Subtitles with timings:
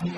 [0.00, 0.08] 收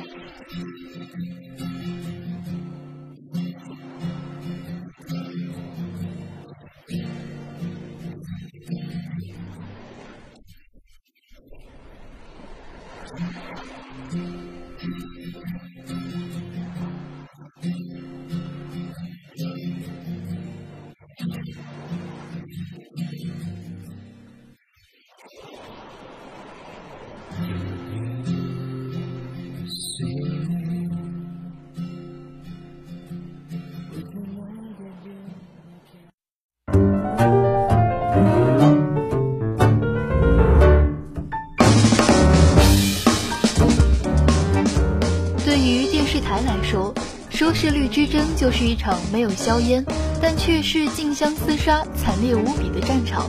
[47.59, 49.83] 视率之争就是一场没有硝烟，
[50.21, 53.27] 但却是竞相厮杀、惨烈无比的战场。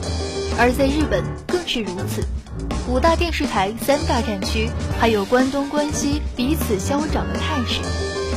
[0.58, 2.22] 而在日本更是如此，
[2.86, 4.68] 五大电视台、三大战区，
[5.00, 7.80] 还有关东、关西彼此消长的态势。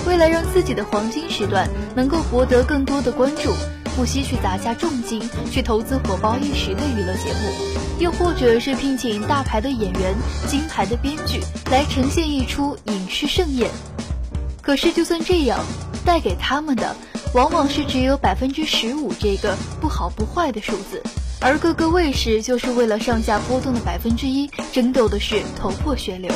[0.08, 3.54] 为了让自己的黄金时段能够博得更多的关注，
[3.98, 5.22] 不惜去砸下重金
[5.52, 10.16] 去投资火爆一时的娱乐节目，又或者是聘请大牌的演员、
[10.48, 13.70] 金牌的编剧来呈现一出影视盛宴。
[14.64, 15.60] 可是，就算这样，
[16.06, 16.96] 带给他们的
[17.34, 21.02] 往往是只有百分之十五这个不好不坏的数字，
[21.40, 26.32] 而各个卫视就是为了上下波动的百分之一，争斗的是头破血流。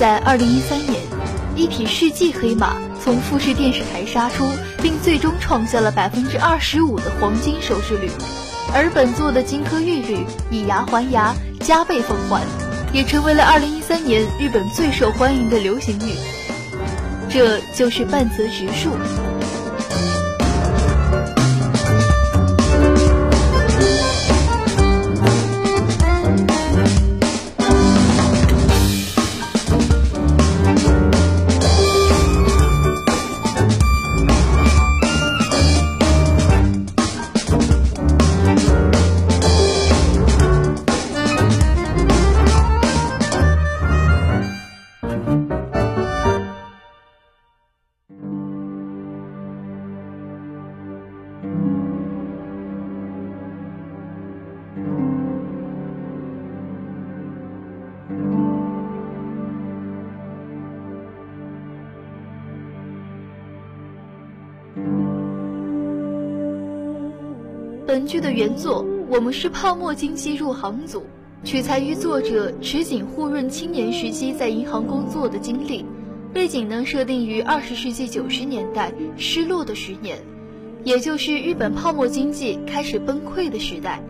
[0.00, 0.98] 在二零一三年，
[1.54, 2.74] 一匹世纪黑马
[3.04, 4.48] 从富士电视台杀出，
[4.80, 8.08] 并最终创下了百分之二十五的黄金收视率。
[8.72, 12.40] 而本作的金科玉律以牙还牙，加倍奉还，
[12.94, 16.14] 也成为了二零一三年日本最受欢迎的流行语。
[17.28, 18.96] 这就是半泽直树。
[68.10, 70.98] 剧的原作《我们是泡沫经济入行组》，
[71.44, 75.84] 取材于作者池井户润青年时期在银行工作的经历，
[76.32, 80.18] 背景呢设定于二十世纪九十年代失落的十年，
[80.82, 84.02] 也就是日本泡沫经济开始崩溃的时代。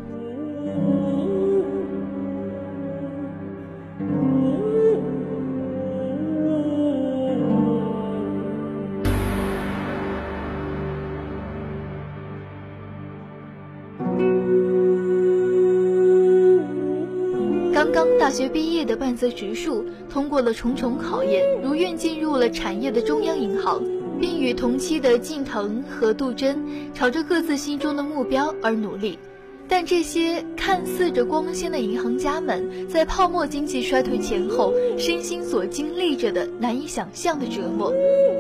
[17.81, 23.83] 刚刚大学毕业的半泽直树，通过了重重考验，如愿进入了产业的中央银行，
[24.21, 29.19] 并与同期的近藤和杜真朝着各自心中的目标而努力。
[29.67, 37.91] 但这些看似着光鲜的银行家们，在泡沫经济衰退前后，身心所经历着的难以想象的折磨。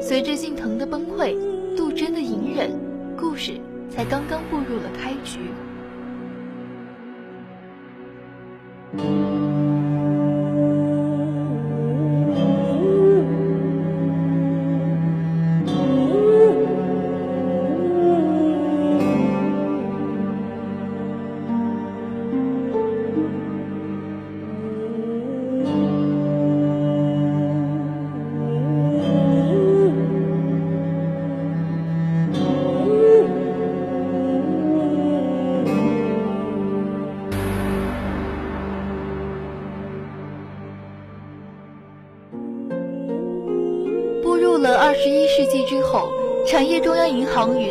[0.02, 1.34] 随着近藤的崩溃，
[1.74, 2.78] 杜真的隐忍，
[3.18, 3.52] 故事
[3.88, 5.38] 才刚刚步入了开局。
[8.96, 9.39] 产业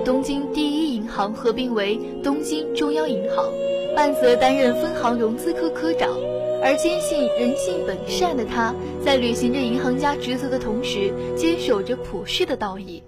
[0.09, 3.45] 东京第一银行合并为东京中央银行，
[3.95, 6.09] 半泽担任分行融资科科长，
[6.63, 8.73] 而坚信人性本善的他，
[9.06, 13.03] 在履行着银行家职责的同时，坚守着普世的道义。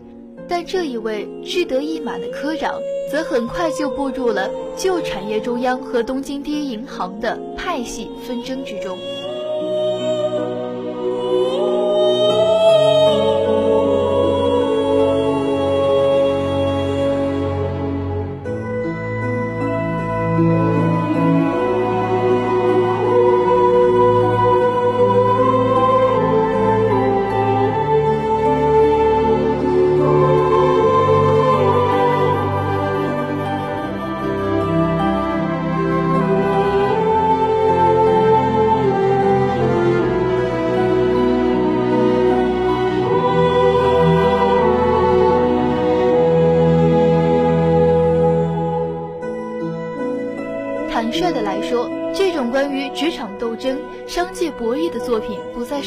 [0.48, 2.80] 但这一位志得意满的科长，
[3.12, 8.96] 则很快就步入了旧产业中央和东京第一银行的派系纷争之中。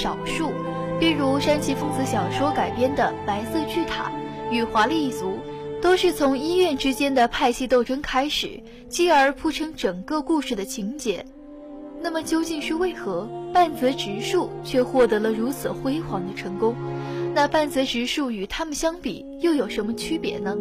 [0.04, 0.52] 少数，
[1.00, 4.12] 比如山崎丰子小说改编的《白色巨塔》
[4.52, 5.38] 与《华丽一族》，
[5.80, 11.24] 都是从医院之间的派系斗争开始，继而铺成整个故事的情节。
[12.02, 16.74] 那么究竟是为何半泽直树却获得了如此辉煌的成功？
[17.34, 20.54] 那半泽直树与他们相比又有什么区别呢？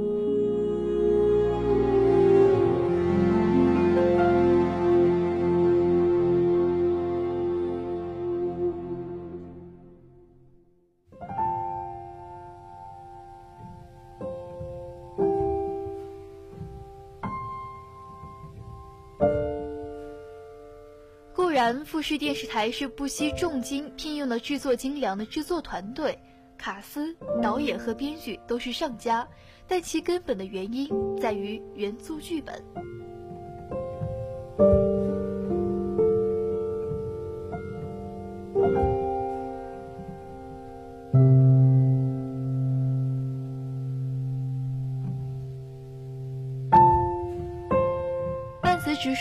[21.84, 26.18] 富士电视台是不惜重金聘用了制作精良的制作团队，
[26.58, 29.28] 卡斯、导演和编剧都是上佳，
[29.68, 30.90] 但其根本的原因
[31.20, 32.64] 在于原作剧本。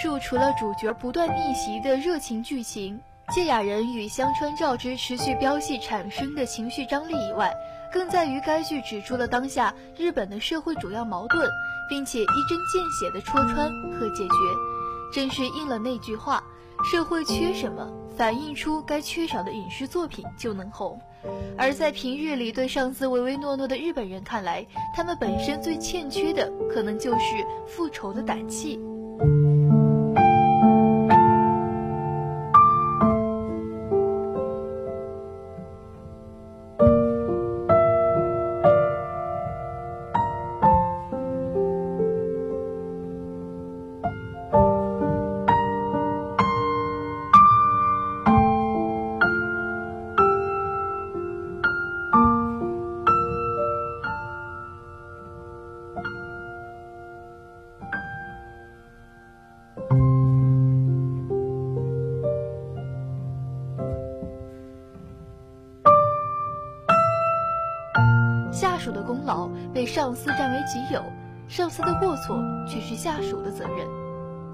[0.03, 2.99] 直树除了主角不断逆袭的热情剧情，
[3.33, 7.55] 芥雅人与香川照之持续飙戏产生的情绪张力以外，
[7.93, 11.49] 更在于该剧指出了当下日本的社会主要矛盾，
[11.89, 14.35] 并且一针见血的戳穿和解决，
[15.15, 16.43] 真是应了那句话：
[16.91, 21.01] 社会缺什么，反映出该缺少的影视作品就能红。
[21.57, 24.67] 而在平日里对上司唯唯诺诺的日本人看来，
[24.97, 28.81] 他们本身最欠缺的，可能就是复仇的胆气。
[68.83, 71.01] 属的功劳被上司占为己有，
[71.47, 72.37] 上司的过错
[72.67, 73.87] 却是下属的责任，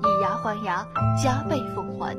[0.03, 0.87] 以牙还牙，
[1.23, 2.15] 加倍奉还。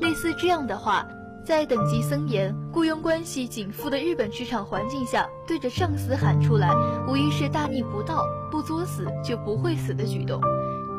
[0.00, 1.06] 类似这样的话，
[1.42, 6.70] 在等级森严、雇佣关系紧缚的日本职场环境下，对着上司喊出来，
[7.08, 10.38] 无疑是大逆不道、不作死就不会死的举动，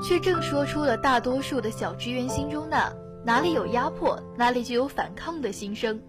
[0.01, 2.91] 却正说出了大多数的小职员心中那
[3.23, 6.01] 哪里有压迫，哪里就有反抗的心声。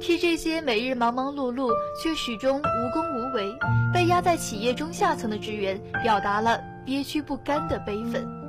[0.00, 1.72] 替这些每日忙忙碌碌
[2.02, 3.52] 却始终无功无为、
[3.92, 8.39] 被压在企业中下层的职员，表达了憋屈不甘的悲愤。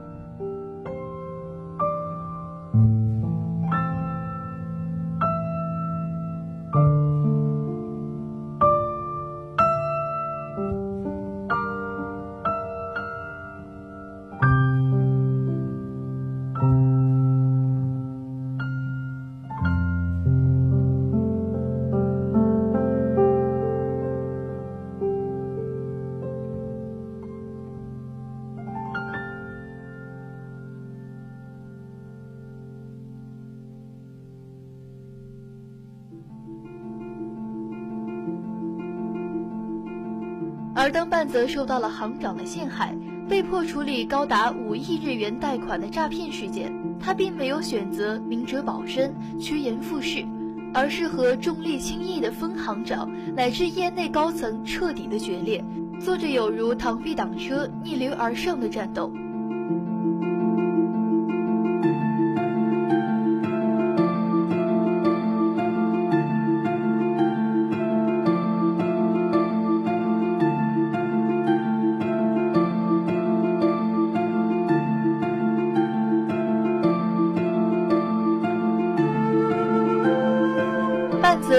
[40.81, 42.97] 而当半则受到了行长的陷害，
[43.29, 50.25] 被迫处理高达五亿日元贷款的诈骗事件，他并没有选择明哲保身、趋炎附势，
[50.73, 55.63] 而是和重利轻义的分行长乃至业内高层彻底的决裂，
[55.99, 59.13] 做着有如螳臂挡车、逆流而上的战斗。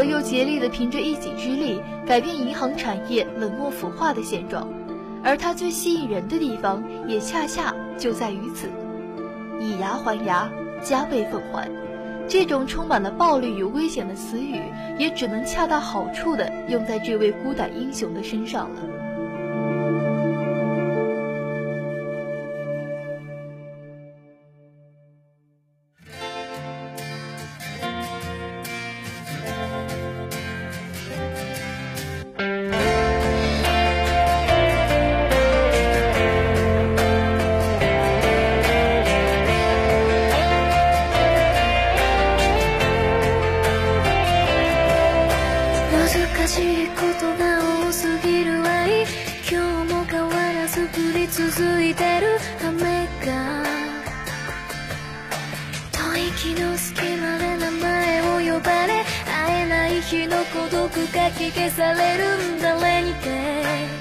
[0.04, 4.68] 又竭力地凭着一己之力改变银行产业冷漠腐化的现状，
[5.22, 8.68] 而他最吸引人的地方也恰恰就在于此。
[9.60, 10.50] 以牙还牙，
[10.82, 11.70] 加倍奉还，
[12.26, 14.60] 这种充满了暴力与危险的词语，
[14.98, 19.01] 也只能恰到好处地用在这位孤胆英雄的身上了。
[47.92, 49.02] すぎる愛。
[49.50, 52.38] 今日も変わらず降り続いてる。
[52.66, 53.62] 雨が。
[55.92, 59.04] 吐息の隙間で名前を呼ばれ。
[59.26, 62.56] 会えない日の孤独がき消される。
[62.56, 62.72] んだ。
[62.80, 63.91] 誰にて。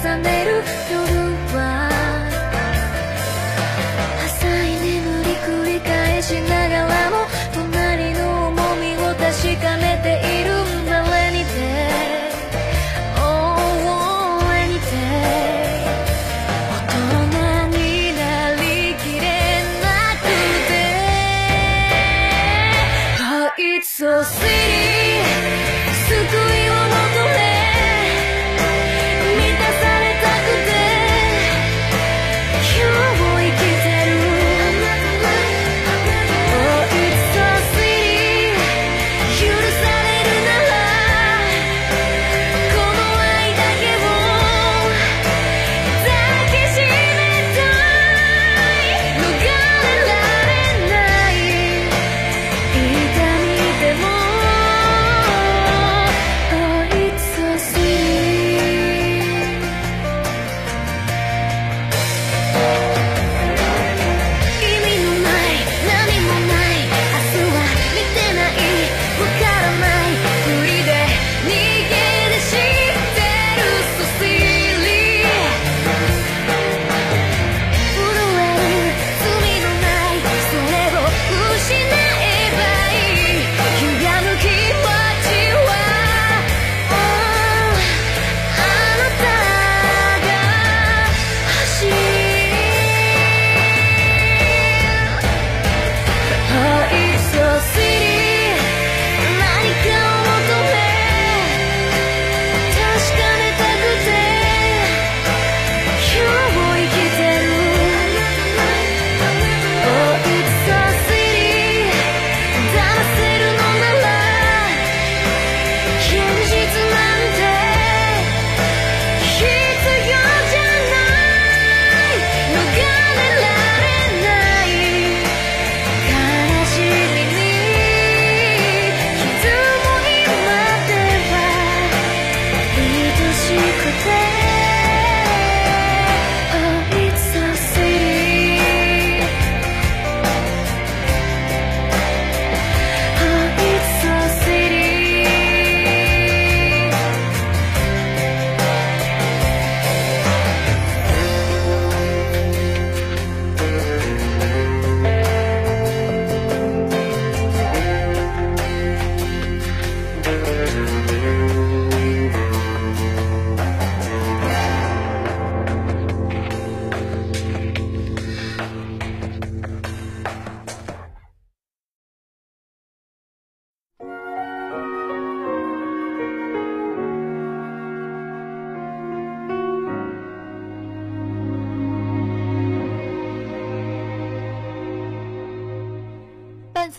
[0.00, 1.07] 重ねる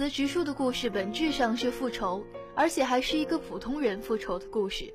[0.09, 2.23] 植树的故事本质上是复仇，
[2.55, 4.93] 而且还是一个普通人复仇的故事。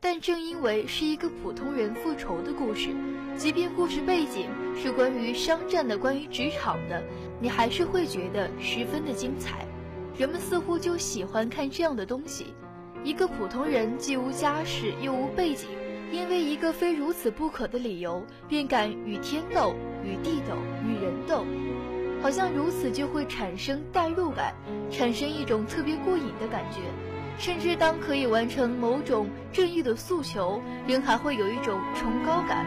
[0.00, 2.90] 但正因为是一个普通人复仇的故事，
[3.36, 4.48] 即便故事背景
[4.80, 7.02] 是关于商战的、关于职场的，
[7.40, 9.66] 你还是会觉得十分的精彩。
[10.16, 12.54] 人们似乎就喜欢看这样的东西：
[13.02, 15.68] 一个普通人既无家世又无背景，
[16.12, 21.44] 因为一个非如此不可的理由，便敢与天斗、与地斗、与人斗，
[22.26, 24.52] 好像如此就会产生代入感，
[24.90, 26.80] 产生一种特别过瘾的感觉。
[27.38, 32.66] 甚至当可以完成某种正义的诉求，人还会有一种崇高感。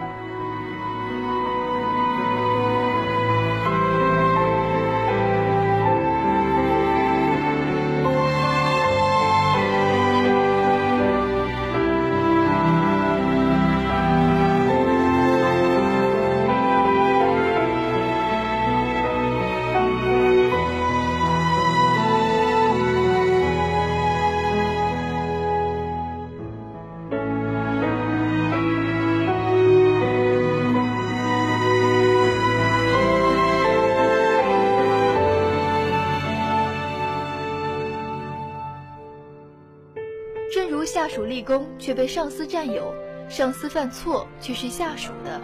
[40.51, 42.93] 正如下属立功却被上司占有，
[43.29, 45.39] 上司犯错却是下属的。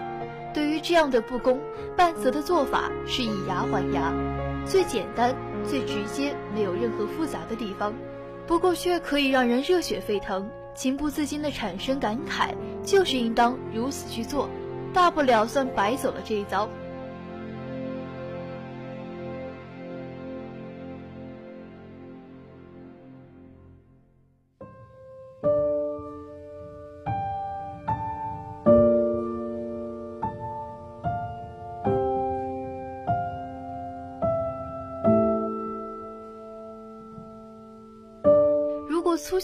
[0.53, 1.59] 对于这样的不公，
[1.95, 4.11] 半泽的做法是以牙还牙，
[4.65, 7.93] 最简单、最直接，没有任何复杂的地方，
[8.47, 12.49] 不过却可以让人热血沸腾，情不自禁地产生感慨，
[12.83, 14.49] 就是应当如此去做，
[14.93, 16.67] 大不了算白走了这一遭。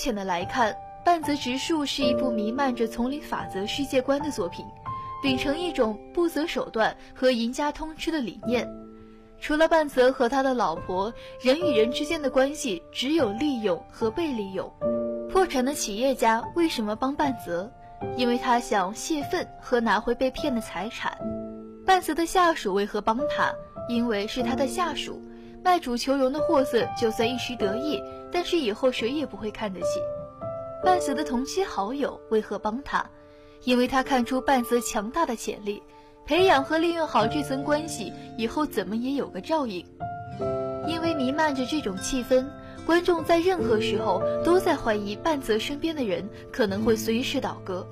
[0.01, 0.73] 浅的来看，
[1.05, 4.65] 《半泽直树》是一部弥漫着丛林法则世界观的作品，
[5.21, 8.67] 秉承一种不择手段和赢家通吃的理念。
[9.39, 14.73] 除了半泽和他的老婆，人与人之间的关系只有利用和被利用。
[15.29, 17.71] 破产的企业家为什么帮半泽？
[18.17, 21.15] 因为他想泄愤和拿回被骗的财产。
[21.85, 23.53] 半泽的下属为何帮他？
[23.87, 25.21] 因为是他的下属。
[25.63, 29.99] 卖主求荣的货色，就算一时得意，但是以后谁也不会看得起。
[30.83, 33.05] 半泽的同期好友为何帮他？
[33.63, 35.83] 因为他看出半泽强大的潜力，
[36.25, 39.85] 培养和利用好这层关系，以后怎么也有个照应。
[40.87, 42.43] 因为弥漫着这种气氛，
[42.87, 47.87] 观众在任何时候都在怀疑半泽身边的人可能会随时倒戈。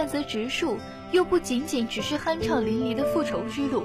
[0.00, 0.78] 半泽直树
[1.12, 3.84] 又不仅仅只是酣畅淋漓的复仇之路，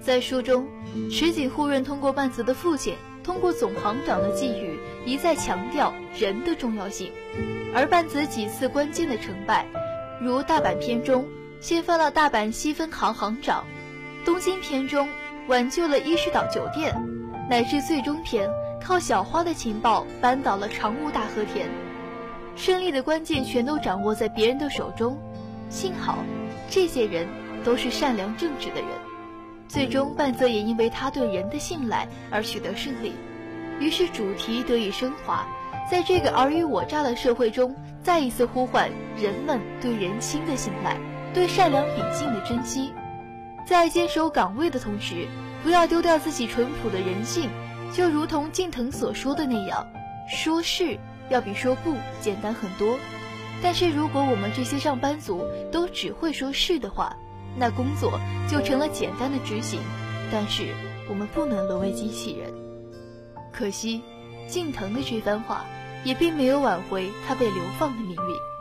[0.00, 0.66] 在书中，
[1.10, 7.12] 池井户润通过半泽的父亲，通过总行长的寄语，一再强调人的重要性。
[7.74, 9.66] 而半泽几次关键的成败，
[10.22, 11.28] 如大阪篇中
[11.60, 13.66] 掀翻了大阪西分行行长，
[14.24, 15.06] 东京篇中
[15.48, 16.96] 挽救了伊势岛酒店，
[17.50, 18.48] 乃至最终篇
[18.82, 21.68] 靠小花的情报扳倒了长屋大和田，
[22.56, 25.16] 胜利的关键全都掌握在别人的手中。
[25.68, 26.18] 幸好，
[26.70, 27.28] 这些人
[27.62, 28.88] 都是善良正直的人。
[29.68, 33.12] 最终，半泽也因为他对人的信赖而取得胜利。
[33.78, 35.46] 于是，主题得以升华，
[35.90, 40.96] 在这个尔虞我诈的社会中，再一次呼唤人们对人心的信赖，
[41.34, 42.92] 对善良秉性的珍惜。
[43.66, 45.26] 在坚守岗位的同时，
[45.62, 47.50] 不要丢掉自己淳朴的人性。
[47.92, 49.86] 就如同近藤所说的那样，
[50.28, 50.98] 说是
[51.30, 52.98] 要比说不简单很多。
[53.62, 57.16] 但是，如果我们这些上班族都只会说是的话，
[57.56, 59.80] 那工作就成了简单的执行。
[60.30, 60.74] 但是，
[61.08, 62.52] 我们不能沦为机器人。
[63.52, 64.02] 可惜，
[64.46, 65.64] 近藤的这番话
[66.04, 68.55] 也并没有挽回他被流放的命运。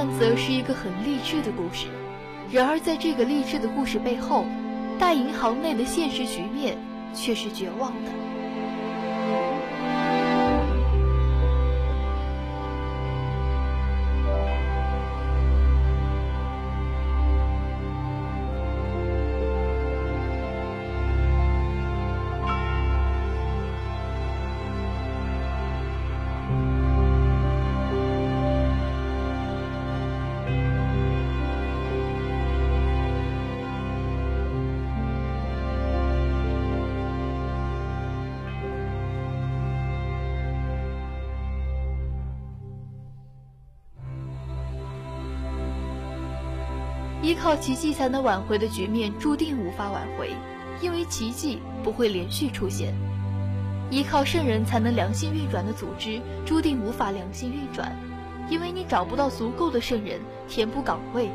[0.00, 1.88] 半则是一个很励志的故事，
[2.50, 4.46] 然而在这个励志的故事背后，
[4.98, 6.78] 大银行内的现实局面
[7.12, 8.10] 却是绝望的。
[47.22, 50.30] 依靠奇迹才能挽回的局面注定无法挽回，
[50.80, 52.94] 因为奇迹不会连续出现；
[53.90, 57.94] 依靠圣人才能良性运转的组织注定无法良性运转，
[58.48, 61.28] 因为你找不到足够的圣人填补岗位。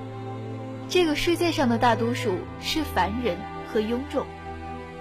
[0.89, 3.37] 这个世界上的大多数是凡人
[3.71, 4.25] 和庸众，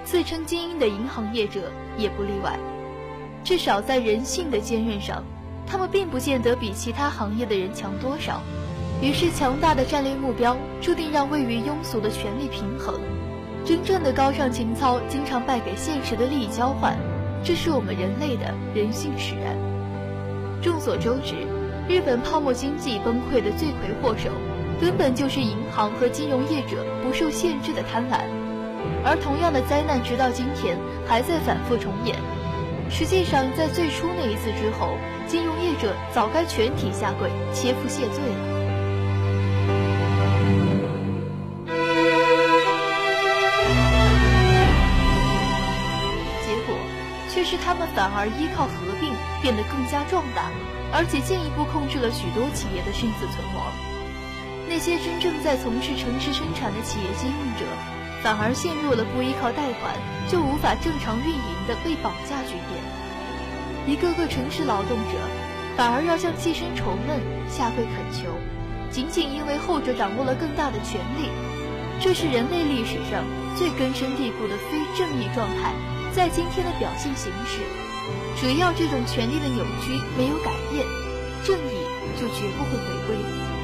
[0.05, 2.59] 自称精英的银行业者也不例外。
[3.42, 5.25] 至少在人性的坚韧上，
[5.66, 8.42] 他们并不见得比其他行业的人强多少。
[9.05, 12.99] 于是，强大的战略目标注定让位于庸俗的权力平衡。
[13.62, 16.97] 真正的高尚情操经常败给现实的利益交换，
[17.45, 19.55] 这是我们人类的人性使然。
[20.62, 21.35] 众所周知，
[21.87, 24.31] 日本泡沫经济崩溃的罪魁祸首，
[24.81, 28.21] 根本就是银行和金融业者不受限制的贪婪。
[29.05, 32.17] 而同样的灾难，直到今天还在反复重演。
[32.88, 38.54] 实际上，在最初那一次之后，金融业者早该全体下跪切腹谢罪了。
[47.55, 50.51] 是他们反而依靠合并变得更加壮大，
[50.90, 53.71] 而且进一步控制了许多企业的生死存亡。
[54.67, 57.62] 那些真正在从事城市生产的企业经营者，
[58.27, 59.95] 反而陷入了不依靠贷款
[60.27, 62.75] 就无法正常运营的被绑架局面。
[63.87, 65.14] 一个个城市劳动者，
[65.79, 68.35] 反而要向寄生虫们下跪恳求，
[68.90, 71.31] 仅仅因为后者掌握了更大的权利。
[72.03, 73.23] 这是人类历史上
[73.55, 75.71] 最根深蒂固的非正义状态。
[76.14, 77.59] 在今天的表现形式，
[78.37, 80.87] 只要这种权力的扭曲没有改变，
[81.44, 81.74] 正义
[82.16, 83.63] 就绝不会回归。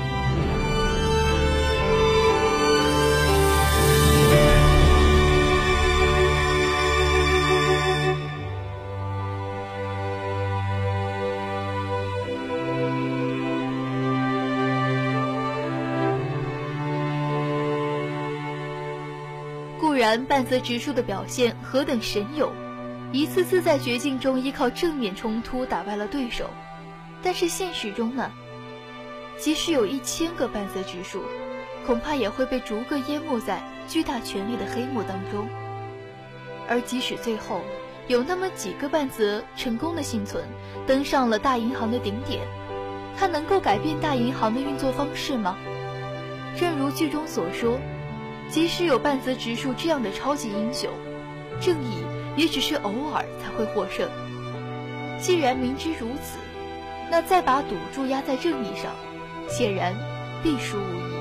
[20.11, 22.51] 然半泽直树的表现何等神勇，
[23.13, 26.51] 一次次在绝境中依靠正面冲突打败了对手。
[27.23, 28.29] 但是现实中呢？
[29.39, 31.23] 即使有一千个半泽直树，
[31.87, 35.49] 恐怕也会被逐个淹没在巨大权力的黑幕当中。
[36.69, 37.61] 而即使最后
[38.09, 40.43] 有那么几个半泽成功的幸存，
[40.89, 42.41] 登上了大银行的顶点，
[43.17, 45.57] 他能够改变大银行的运作方式吗？
[46.57, 47.79] 正如剧中所说。
[48.51, 50.91] 即使有半泽直树这样的超级英雄，
[51.61, 52.05] 正义
[52.37, 54.09] 也只是偶尔才会获胜。
[55.21, 56.39] 既然明知如此，
[57.11, 58.93] 那再把赌注压在正义上，
[59.49, 59.95] 显然
[60.43, 61.20] 必输无疑。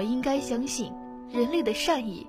[0.00, 0.90] 们应该相信
[1.28, 2.26] 人类的善意，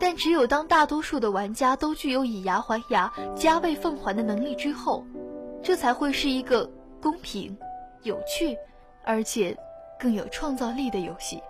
[0.00, 5.04] 但只有当大多数的玩家都具有以牙还牙、加倍奉还的能力之后，
[5.62, 6.68] 这才会是一个
[7.00, 7.56] 公平、
[8.02, 8.56] 有趣，
[9.04, 9.56] 而且
[10.00, 11.40] 更有创造力的游戏。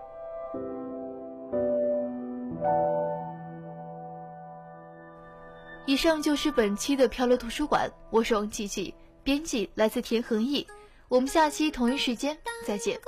[5.86, 10.66] 以上就是本期的漂流图书馆，我是王琪琪，编辑来自田恒毅，
[11.08, 13.00] 我们下期同一时间再见。